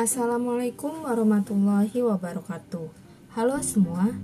[0.00, 2.88] Assalamualaikum warahmatullahi wabarakatuh.
[3.36, 4.16] Halo semua,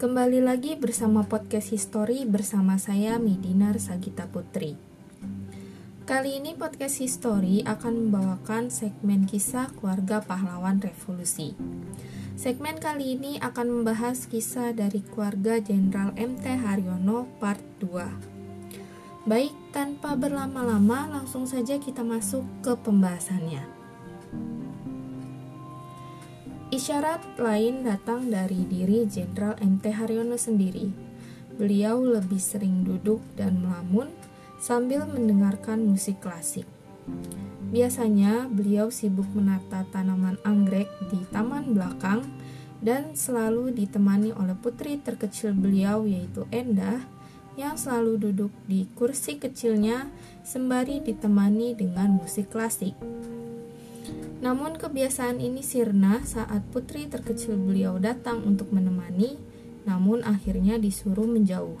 [0.00, 4.80] kembali lagi bersama podcast History bersama saya Midinar Sagita Putri.
[6.08, 11.52] Kali ini podcast History akan membawakan segmen kisah keluarga pahlawan revolusi.
[12.32, 19.28] Segmen kali ini akan membahas kisah dari keluarga Jenderal MT Haryono part 2.
[19.28, 23.77] Baik, tanpa berlama-lama langsung saja kita masuk ke pembahasannya.
[26.68, 30.92] Isyarat lain datang dari diri Jenderal MT Haryono sendiri.
[31.56, 34.12] Beliau lebih sering duduk dan melamun
[34.60, 36.68] sambil mendengarkan musik klasik.
[37.72, 42.28] Biasanya beliau sibuk menata tanaman anggrek di taman belakang
[42.84, 47.00] dan selalu ditemani oleh putri terkecil beliau yaitu Endah
[47.56, 50.12] yang selalu duduk di kursi kecilnya
[50.44, 52.92] sembari ditemani dengan musik klasik.
[54.38, 59.34] Namun kebiasaan ini sirna saat putri terkecil beliau datang untuk menemani,
[59.82, 61.78] namun akhirnya disuruh menjauh.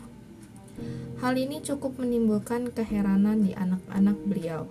[1.22, 4.66] Hal ini cukup menimbulkan keheranan di anak-anak beliau.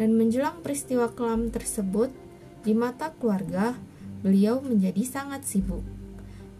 [0.00, 2.08] Dan menjelang peristiwa kelam tersebut,
[2.64, 3.76] di mata keluarga,
[4.24, 5.84] beliau menjadi sangat sibuk.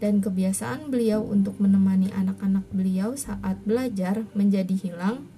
[0.01, 5.29] Dan kebiasaan beliau untuk menemani anak-anak beliau saat belajar menjadi hilang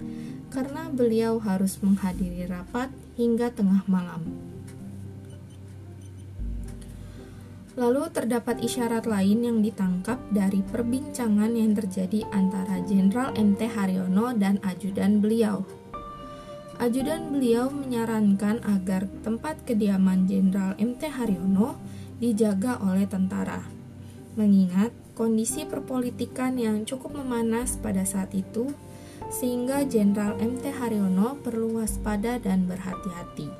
[0.48, 2.88] karena beliau harus menghadiri rapat
[3.20, 4.24] hingga tengah malam.
[7.74, 14.62] Lalu terdapat isyarat lain yang ditangkap dari perbincangan yang terjadi antara Jenderal MT Haryono dan
[14.62, 15.66] ajudan beliau.
[16.78, 21.74] Ajudan beliau menyarankan agar tempat kediaman Jenderal MT Haryono
[22.22, 23.66] dijaga oleh tentara.
[24.38, 28.70] Mengingat kondisi perpolitikan yang cukup memanas pada saat itu,
[29.34, 33.50] sehingga Jenderal MT Haryono perlu waspada dan berhati-hati.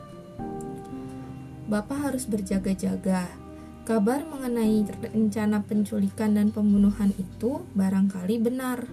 [1.66, 3.43] Bapak harus berjaga-jaga,
[3.84, 4.80] Kabar mengenai
[5.12, 8.88] rencana penculikan dan pembunuhan itu barangkali benar,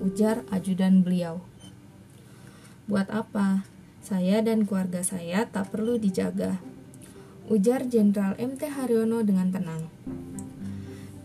[0.00, 1.44] ujar ajudan beliau.
[2.88, 3.68] Buat apa?
[4.00, 6.56] Saya dan keluarga saya tak perlu dijaga,
[7.52, 9.92] ujar Jenderal MT Haryono dengan tenang.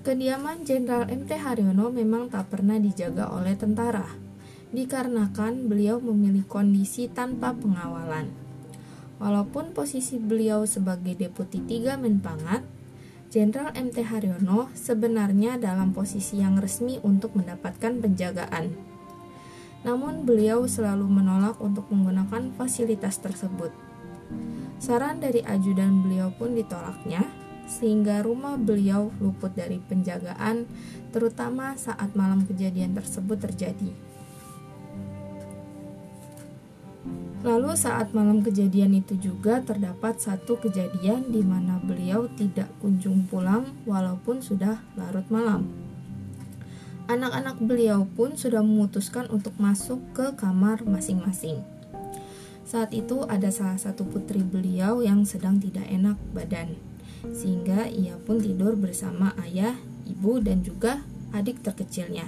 [0.04, 4.12] Kediaman Jenderal MT Haryono memang tak pernah dijaga oleh tentara,
[4.76, 8.28] dikarenakan beliau memilih kondisi tanpa pengawalan.
[9.24, 12.76] Walaupun posisi beliau sebagai Deputi Tiga Menpangat,
[13.34, 18.72] Jenderal MT Haryono sebenarnya dalam posisi yang resmi untuk mendapatkan penjagaan.
[19.86, 23.70] Namun beliau selalu menolak untuk menggunakan fasilitas tersebut.
[24.82, 27.26] Saran dari ajudan beliau pun ditolaknya,
[27.66, 30.70] sehingga rumah beliau luput dari penjagaan,
[31.10, 34.15] terutama saat malam kejadian tersebut terjadi.
[37.46, 43.70] Lalu saat malam kejadian itu juga terdapat satu kejadian di mana beliau tidak kunjung pulang
[43.86, 45.70] walaupun sudah larut malam.
[47.06, 51.62] Anak-anak beliau pun sudah memutuskan untuk masuk ke kamar masing-masing.
[52.66, 56.74] Saat itu ada salah satu putri beliau yang sedang tidak enak badan,
[57.30, 59.78] sehingga ia pun tidur bersama ayah,
[60.10, 62.26] ibu, dan juga adik terkecilnya.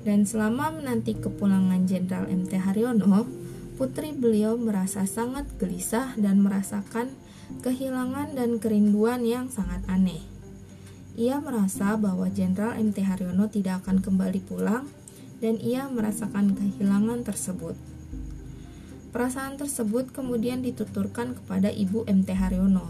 [0.00, 3.41] Dan selama menanti kepulangan Jenderal MT Haryono,
[3.82, 7.10] putri beliau merasa sangat gelisah dan merasakan
[7.66, 10.22] kehilangan dan kerinduan yang sangat aneh.
[11.18, 14.86] Ia merasa bahwa Jenderal MT Haryono tidak akan kembali pulang
[15.42, 17.74] dan ia merasakan kehilangan tersebut.
[19.10, 22.86] Perasaan tersebut kemudian dituturkan kepada Ibu MT Haryono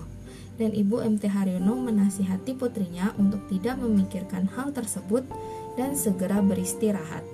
[0.60, 5.24] dan Ibu MT Haryono menasihati putrinya untuk tidak memikirkan hal tersebut
[5.80, 7.31] dan segera beristirahat.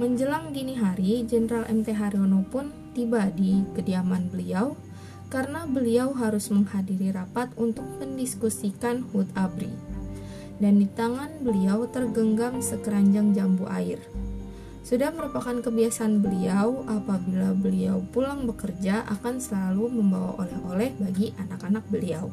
[0.00, 4.72] Menjelang dini hari, Jenderal MT Haryono pun tiba di kediaman beliau
[5.28, 9.68] karena beliau harus menghadiri rapat untuk mendiskusikan HUT ABRI.
[10.56, 14.00] Dan di tangan beliau tergenggam sekeranjang jambu air.
[14.88, 22.32] Sudah merupakan kebiasaan beliau apabila beliau pulang bekerja akan selalu membawa oleh-oleh bagi anak-anak beliau.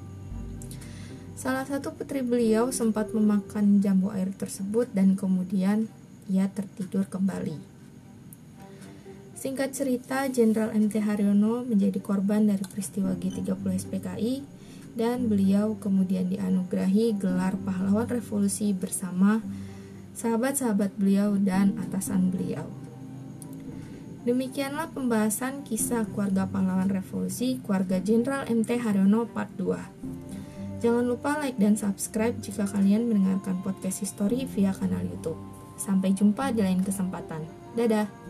[1.35, 5.91] Salah satu putri beliau sempat memakan jambu air tersebut dan kemudian
[6.27, 7.77] ia tertidur kembali.
[9.37, 14.33] Singkat cerita, Jenderal MT Haryono menjadi korban dari peristiwa G30 SPKI
[14.97, 19.45] dan beliau kemudian dianugerahi gelar pahlawan revolusi bersama
[20.17, 22.65] sahabat-sahabat beliau dan atasan beliau.
[24.25, 30.81] Demikianlah pembahasan kisah keluarga pahlawan revolusi keluarga Jenderal MT Haryono part 2.
[30.81, 35.39] Jangan lupa like dan subscribe jika kalian mendengarkan podcast history via kanal YouTube.
[35.77, 37.45] Sampai jumpa di lain kesempatan.
[37.77, 38.26] Dadah.